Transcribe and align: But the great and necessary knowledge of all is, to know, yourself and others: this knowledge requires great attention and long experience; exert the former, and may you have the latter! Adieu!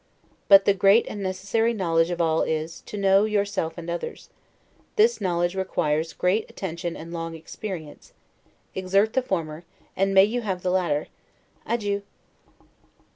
But 0.47 0.65
the 0.65 0.73
great 0.73 1.05
and 1.05 1.21
necessary 1.21 1.75
knowledge 1.75 2.09
of 2.09 2.19
all 2.19 2.41
is, 2.41 2.81
to 2.87 2.97
know, 2.97 3.25
yourself 3.25 3.77
and 3.77 3.87
others: 3.87 4.31
this 4.95 5.21
knowledge 5.21 5.53
requires 5.55 6.13
great 6.13 6.49
attention 6.49 6.97
and 6.97 7.13
long 7.13 7.35
experience; 7.35 8.11
exert 8.73 9.13
the 9.13 9.21
former, 9.21 9.63
and 9.95 10.11
may 10.11 10.25
you 10.25 10.41
have 10.41 10.63
the 10.63 10.71
latter! 10.71 11.05
Adieu! 11.67 12.01